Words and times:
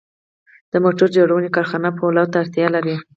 د 0.71 0.73
موټر 0.83 1.07
جوړونې 1.17 1.49
کارخانه 1.55 1.89
پولادو 1.97 2.29
ته 2.31 2.37
اړتیا 2.43 2.67
لري 2.75 2.95